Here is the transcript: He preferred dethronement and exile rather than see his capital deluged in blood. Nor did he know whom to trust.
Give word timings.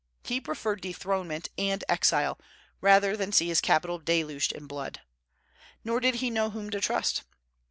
He 0.23 0.41
preferred 0.41 0.81
dethronement 0.81 1.49
and 1.59 1.83
exile 1.87 2.39
rather 2.81 3.15
than 3.15 3.31
see 3.31 3.49
his 3.49 3.61
capital 3.61 3.99
deluged 3.99 4.51
in 4.51 4.65
blood. 4.65 5.01
Nor 5.83 5.99
did 5.99 6.15
he 6.15 6.31
know 6.31 6.49
whom 6.49 6.71
to 6.71 6.81
trust. 6.81 7.21